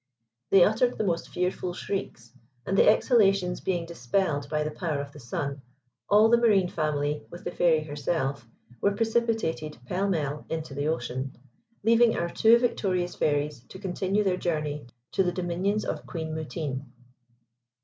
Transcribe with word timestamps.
They 0.49 0.63
uttered 0.63 0.97
the 0.97 1.03
most 1.03 1.29
fearful 1.29 1.75
shrieks, 1.75 2.33
and 2.65 2.75
the 2.75 2.89
exhalations 2.89 3.61
being 3.61 3.85
dispelled 3.85 4.49
by 4.49 4.63
the 4.63 4.71
power 4.71 4.99
of 4.99 5.11
the 5.11 5.19
sun, 5.19 5.61
all 6.09 6.27
the 6.27 6.37
Marine 6.39 6.69
family, 6.69 7.27
with 7.29 7.43
the 7.43 7.51
Fairy 7.51 7.83
herself, 7.83 8.47
were 8.81 8.95
precipitated 8.95 9.77
pell 9.85 10.09
mell 10.09 10.43
into 10.49 10.73
the 10.73 10.87
ocean, 10.87 11.35
leaving 11.83 12.17
our 12.17 12.29
two 12.29 12.57
victorious 12.57 13.13
Fairies 13.13 13.59
to 13.65 13.77
continue 13.77 14.23
their 14.23 14.37
journey 14.37 14.87
to 15.11 15.21
the 15.21 15.31
dominions 15.31 15.85
of 15.85 16.07
Queen 16.07 16.33
Mutine. 16.33 16.83